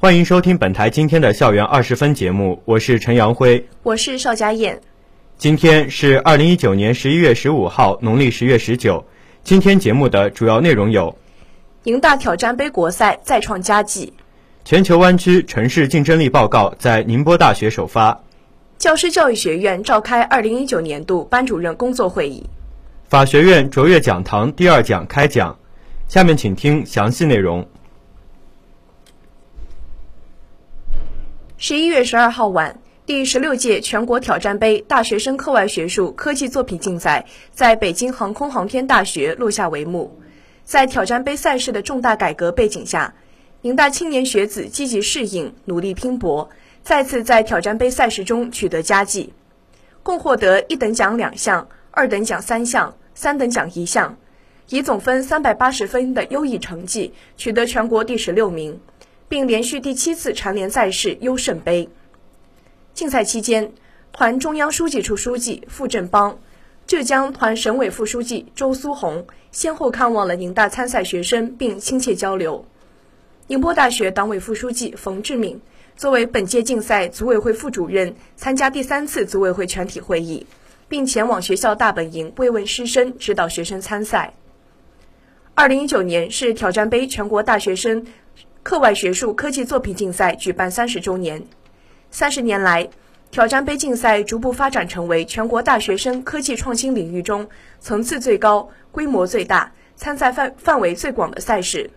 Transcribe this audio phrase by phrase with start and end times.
[0.00, 4.80] 欢迎收听本台今天的校园二十分节目，我是陈阳辉，我是邵佳燕。
[5.36, 9.04] 今天是二零一九年十一月十五号，农历十月十九。
[9.42, 11.12] 今天节目的主要内容有：
[11.82, 14.12] 宁大挑战杯国赛再创佳绩；
[14.64, 18.16] 全球湾区城市竞争力报告在宁波大学首发；
[18.78, 22.40] 教师教育学院召开二零一九年度班主任工作会议。
[23.08, 25.58] 法学院卓越讲堂第二讲开讲，
[26.06, 27.66] 下面请听详细内容。
[31.60, 40.20] 十一月十二号晚，第十六届全国挑战杯大学生课外学术科技作品竞赛在北京航空航天大学落下帷幕。
[40.62, 43.12] 在挑战杯赛事的重大改革背景下，
[43.62, 46.48] 宁大青年学子积极适应、努力拼搏，
[46.84, 49.32] 再次在挑战杯赛事中取得佳绩，
[50.04, 51.66] 共获得一等奖两项。
[51.90, 54.16] 二等奖三项，三等奖一项，
[54.68, 58.78] 以总分三百八十分的优异成绩取得全国第十六名，
[59.28, 61.88] 并连续第七次蝉联赛事优胜杯。
[62.94, 63.72] 竞赛期间，
[64.12, 66.38] 团中央书记处书记傅振邦、
[66.86, 72.64] 浙江团省委副书记周苏红先后看望了宁大参赛学生，并亲切交流。
[73.46, 75.60] 宁波大学党委副书记冯志敏
[75.96, 80.46] 作为本届竞赛组委会副主任，参加第三次组委会全体会议。
[80.90, 84.32] 并前往学校大本营慰问师生，指导学生参赛。
[85.54, 88.06] 二零一九年是挑战杯全国大学生
[88.68, 91.42] 课外学术科技作品竞赛举办三十周年。
[92.10, 92.90] 三十年来，
[93.30, 97.48] 挑战杯竞赛逐步发展成为全国大学生科技创新领域中
[97.80, 101.90] 层次最高、规模最大、参赛范范围最广的赛事。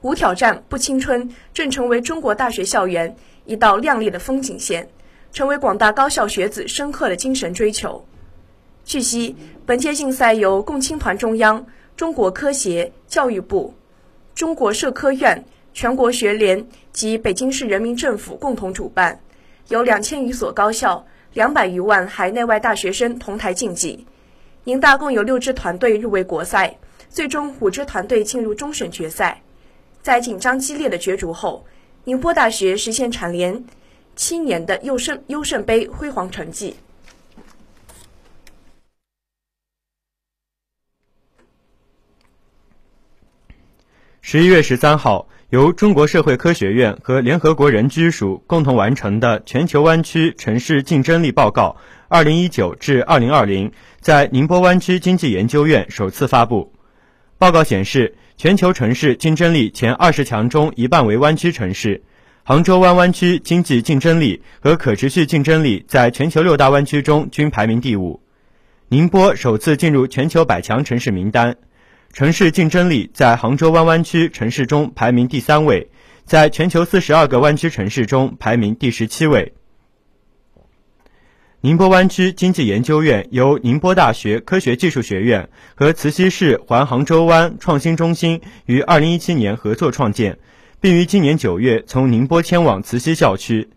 [0.00, 4.88] 无挑战不青春，正成为中国大学校园一道亮丽的风景线。
[5.30, 8.04] 成为广大高校学子深刻的精神追求。
[8.84, 11.64] 据悉，本届竞赛由共青团中央、
[11.96, 13.72] 中国科协、教育部、
[14.34, 19.20] 中国社科院、全国学联及北京市人民政府共同主办，
[19.68, 24.06] 有两千余所高校、两百余万海内外大学生同台竞技。
[24.64, 29.42] 宁大共有六支团队入围国赛，最终五支团队进入终审决赛。
[30.02, 31.66] 在紧张激烈的角逐后，
[32.04, 33.64] 宁波大学实现蝉联。
[34.16, 36.76] 七年的优胜优胜杯辉煌成绩。
[44.20, 53.68] 十一月十三号，由中国社会科学院和联合国人居署共同完成的《全球湾区城市竞争力报告（二零一九至二零二零）》
[54.00, 56.72] 在宁波湾区经济研究院首次发布。
[57.36, 62.00] 报告显示，全球城市竞争力前二十强中，一半为湾区城市。
[62.44, 68.20] 杭州湾湾区经济竞争力和可持续竞争力在全球六大湾区中均排名第五，
[68.88, 71.56] 宁波首次进入全球百强城市名单，
[72.12, 75.88] 城市竞争力在杭州湾湾区城市中排名第三位，
[76.24, 79.52] 在全球四十二个湾区城市中排名第十七位。
[81.60, 90.38] 宁波湾区经济研究院由宁波大学科学技术学院和慈溪市环杭州湾创新中心于二零一七年合作创建。
[90.80, 93.68] 并于今年九月从宁波迁往慈溪校区。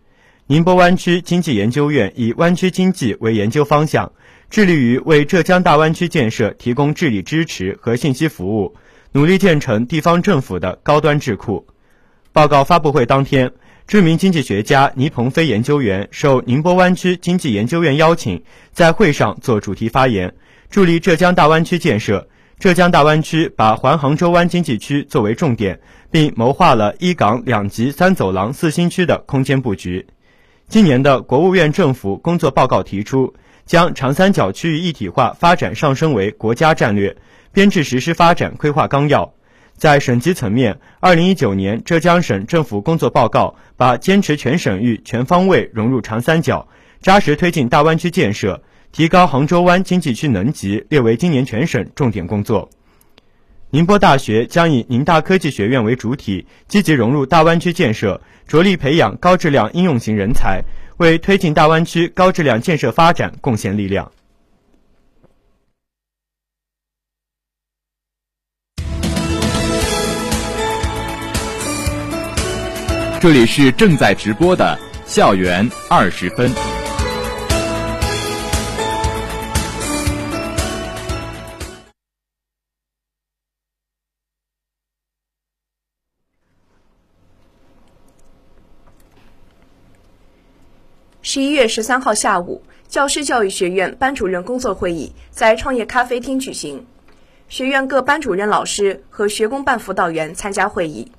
[0.46, 4.12] 宁波湾区经济研究院以湾区经济为研究方向，
[4.54, 8.76] 致力于为浙江大湾区建设提供治理支持和信息服务，
[9.10, 11.66] 努力建成地方政府的高端智库。
[12.32, 13.50] 报告发布会当天，
[13.88, 20.32] 知名经济学家倪鹏飞研究员受宁波湾区经济研究院邀请，在会上做主题发言，
[20.70, 22.28] 助力浙江大湾区建设。
[22.60, 25.80] 浙江大湾区把环杭州湾经济区作为重点，
[26.12, 30.06] 并谋划了一港两级三走廊四新区的空间布局。
[30.68, 33.34] 今年的国务院政府工作报告提出，
[33.66, 37.16] 将长三角区域一体化发展上升为国家战略，
[37.52, 39.34] 编制实施发展规划纲要。
[39.76, 46.68] 在省级层面，二零一九年浙江省政府工作报告把坚持全省域全方位融入长三角，
[47.00, 48.62] 扎实推进大湾区建设。
[48.92, 52.70] 提高杭州湾经济区能级列为今年全省重点工作。
[53.70, 60.62] 宁波大学将以宁大科技学院为主体，积极融入大湾区建设，着力培养高质量应用型人才，
[60.98, 64.10] 为推进大湾区高质量建设发展贡献力量。
[73.20, 76.83] 这里是正在直播的校园二十分。
[91.34, 96.86] 十一月十三号下午，教师教育学院班主任工作会议在创业咖啡厅举行，
[97.48, 101.10] 学院各班主任老师和学工办辅导员参加会议。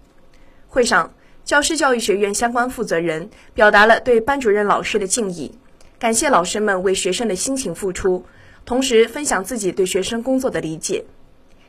[0.70, 1.14] 会上，
[1.44, 5.52] 教师教育学院相关负责人表达了对班主任老师的敬意，
[6.00, 8.26] 感谢老师们为学生的辛勤付出，
[8.64, 11.04] 同时分享自己对学生工作的理解。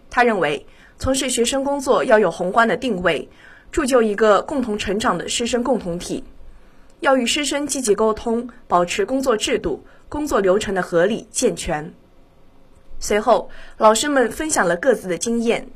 [0.09, 0.67] 他认为，
[1.01, 3.29] 从事学生工作要有宏观的定位，
[3.73, 6.23] 铸就一个共同成长的师生共同体。
[7.01, 11.93] 要与师生积极沟通，保持工作制度、工作流程的合理健全。
[12.99, 15.69] 随后，老师们分享了各自的经验。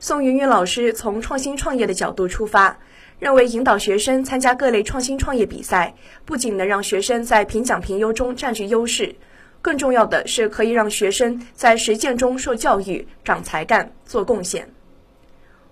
[0.00, 2.78] 宋云云老师从创新创业的角度出发，
[3.20, 5.94] 认为引导学生参加各类创新创业比赛，
[6.24, 9.14] 不仅能让学生在评奖评优中占据优势，
[9.62, 14.68] 更重要的是可以让学生在实践中受教育、长才干、做贡献。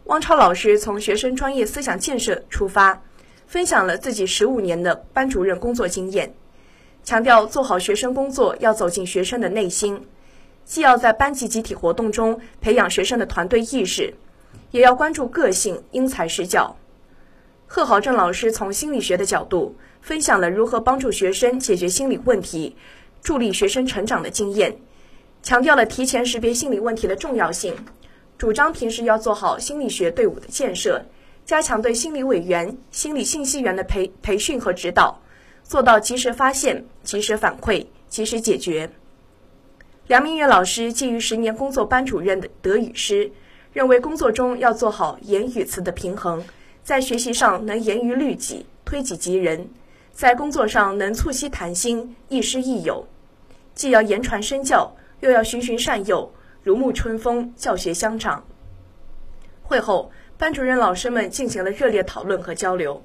[0.05, 3.03] 汪超老师从学生专业思想建设出发。
[3.49, 6.35] 分享了自己十五年的班主任工作经验，
[7.03, 10.07] 强调做好学生工作要走进学生的内心，
[10.67, 14.13] 既要在班级集体活动中培养学生的团队意识，
[14.71, 16.77] 也要关注个性，因材施教。
[17.67, 22.77] 贺豪正老师从心理学的角度分享了如何帮助学生解决心理问题，
[23.23, 24.77] 助力学生成长的经验，
[25.43, 27.75] 强调了提前识别心理问题的重要性，
[28.37, 31.07] 主张平时要做好心理学队伍的建设。
[31.49, 35.23] 加强对心理委员、心理信息员的培培训和指导，
[35.63, 38.91] 做到及时发现、及时反馈、及时解决。
[40.09, 43.33] 梁明月老师基于十年工作班主任的德语师，
[43.73, 46.45] 认为工作中要做好言语词的平衡，
[46.83, 49.71] 在学习上能严于律己、推己及人，
[50.13, 53.07] 在工作上能促膝谈心、亦师亦友，
[53.75, 56.31] 既要言传身教，又要循循善诱，
[56.63, 58.45] 如沐春风，教学相长。
[59.63, 60.13] 会后。
[60.39, 63.03] 班主任老师们进行了热烈讨论和交流。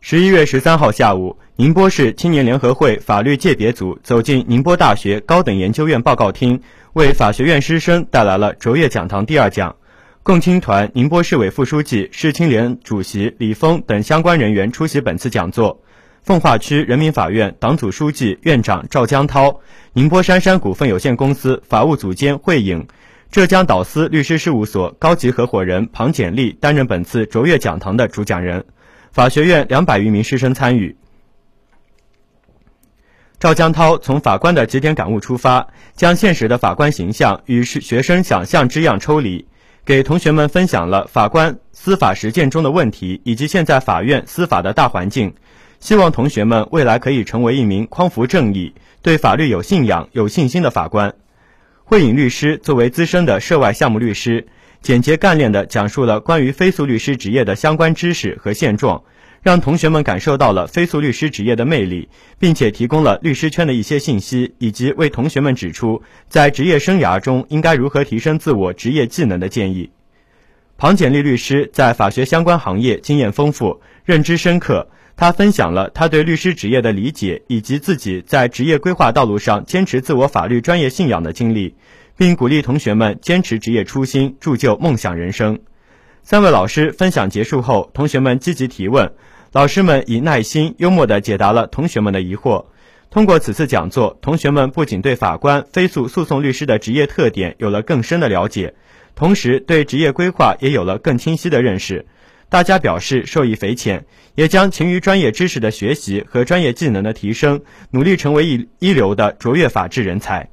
[0.00, 6.62] 十一月十三号下午，宁波市青年联合会法律界别组走进宁波大学高等研究院报告厅，
[6.92, 9.74] 为法学院师生带来了卓越讲堂第二讲。
[10.22, 15.82] 共青团宁波市委副书记、市青联主席李峰等相关人员出席本次讲座。
[16.28, 19.62] 奉化区人民法院党组书记、院长赵江涛，
[19.94, 22.86] 宁波杉杉股份有限公司法务组监惠颖，
[23.30, 28.66] 浙江导思律师事务所高级合伙人庞简丽担任本次卓越讲堂的主讲人。
[29.10, 30.98] 法学院两百余名师生参与。
[33.40, 39.48] 赵江涛从法官的几点感悟出发，将现实的法官形象与学生想象之样抽离，
[39.82, 45.32] 给同学们分享了法官司法实践中的问题以及现在法院司法的大环境。
[45.80, 51.14] 希望同学们未来可以成为一名匡扶正义、对法律有信仰、有信心的法官。
[51.84, 54.46] 慧颖律师作为资深的涉外项目律师，
[54.82, 59.02] 简洁干练地讲述了关于非诉律师职业的相关知识和现状，
[59.40, 62.08] 让同学们感受到了非诉律师职业的魅力，
[62.38, 69.90] 并且提供了律师圈的一些信息，以及为同学们指出在职业生涯中应该如何提升自我职业技能的建议。
[70.76, 74.88] 庞简丽律师在法学相关行业经验丰富，认知深刻。
[75.18, 81.74] 他分享了他对律师职业的理解，以及自己在职业规划道路上坚持自我法律专业信仰的经历，
[82.16, 85.58] 并鼓励同学们坚持职业初心，铸就梦想人生。
[86.22, 89.10] 三位老师分享结束后，同学们积极提问，
[89.50, 92.66] 老师们以耐心、幽默地解答了同学们的疑惑。
[93.10, 98.74] 通过此次讲座，同学们不仅对法官、非诉诉讼律师的职业特点有了更深的了解，
[99.16, 102.06] 同时对职业规划也有了更清晰的认识。
[102.50, 110.48] 大家表示受益匪浅，也将勤于专业知识的学习和专业技能的提升，努力成为一一流的卓越法治人才。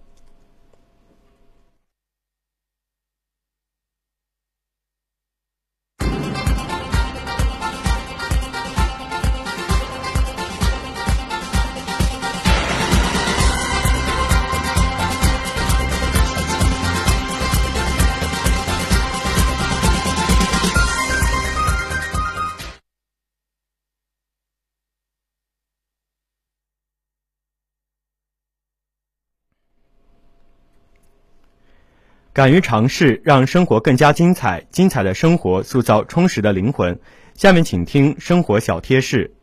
[32.35, 36.99] 敢于尝试让生活更加精彩精彩的生活塑造充实的灵魂。
[37.33, 39.33] 下面请听生活小贴士。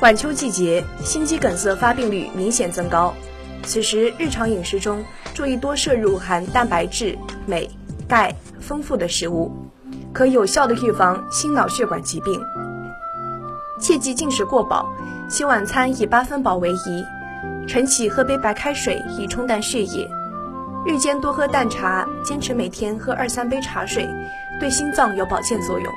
[0.00, 3.12] 晚秋季节心肌梗塞发病率明显增高。
[3.66, 5.04] 此时，日常饮食中
[5.34, 7.68] 注意多摄入含蛋白质、镁、
[8.08, 9.50] 钙丰富的食物，
[10.12, 12.40] 可有效的预防心脑血管疾病。
[13.80, 14.88] 切忌进食过饱，
[15.28, 17.04] 其晚餐以八分饱为宜。
[17.66, 20.08] 晨起喝杯白开水以冲淡血液。
[20.86, 24.08] 日间多喝淡茶，坚持每天喝二三杯茶水，
[24.60, 25.92] 对心脏有保健作用。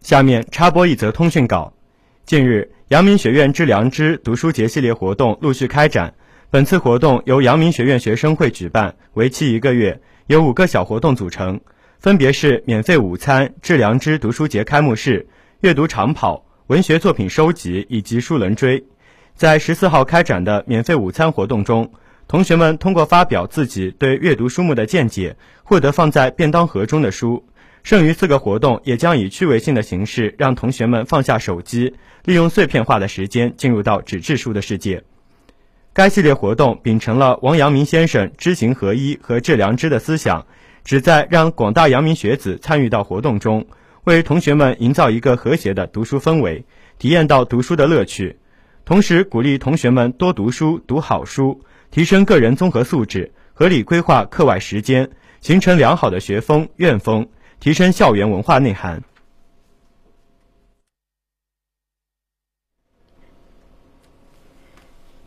[0.00, 1.72] 下面插播一则通讯稿。
[2.24, 6.14] 近日，阳明学院致良知读书节系列活动陆续开展。
[6.50, 11.60] 本次活动由阳明学院学生会举办，为期一个月，由五个小活动组成，
[11.98, 15.28] 分别是免费午餐、致良知读书节开幕式、
[15.60, 18.82] 阅读长跑、文学作品收集以及书轮追。
[19.34, 21.92] 在十四号开展的免费午餐活动中，
[22.26, 27.44] 同学们通过发表自己对阅读书目的见解，获得放在便当盒中的书。
[27.82, 31.94] 剩余四个活动也将以趣味性的形式，让同学们放下手机，
[32.24, 35.02] 利用碎片化的时间进入到纸质书的世界。
[35.92, 40.46] 该系列活动秉承了王阳明先生知行合一和致良知的思想，
[40.84, 43.66] 旨在让广大阳明学子参与到活动中，
[44.04, 46.64] 为同学们营造一个和谐的读书氛围，
[46.98, 48.36] 体验到读书的乐趣。
[48.84, 51.60] 同时，鼓励同学们多读书、读好书，
[51.90, 55.10] 提升个人综合素质，合理规划课外时间，
[55.40, 57.28] 形成良好的学风、院风，
[57.60, 59.02] 提升校园文化内涵。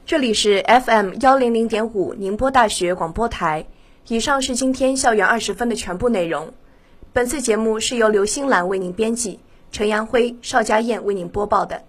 [0.05, 3.65] 这里是 FM 幺零零点五宁波大学广播台。
[4.07, 6.51] 以上是今天校园二十分的全部内容。
[7.13, 9.39] 本次节目是由刘新兰为您编辑，
[9.71, 11.83] 陈阳辉、邵佳燕为您播报的。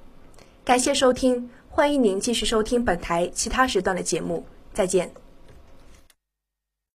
[0.65, 4.47] 感谢收听，欢迎您继续收听本台其他时段的节目。
[4.73, 5.24] 再见。